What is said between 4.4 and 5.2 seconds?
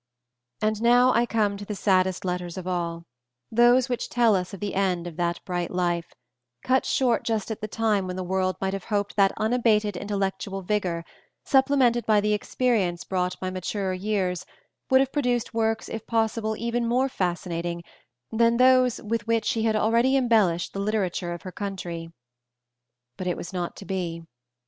of the end of